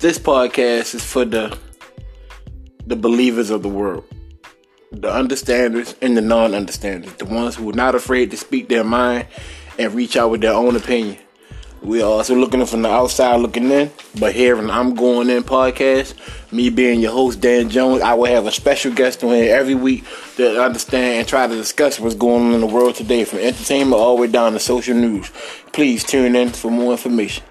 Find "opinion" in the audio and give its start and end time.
10.74-11.18